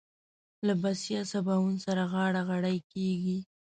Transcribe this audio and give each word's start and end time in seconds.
له 0.65 0.73
بسيا 0.81 1.21
سباوون 1.31 1.75
سره 1.85 2.03
غاړه 2.13 2.41
غړۍ 2.49 2.77
کېږي. 2.93 3.39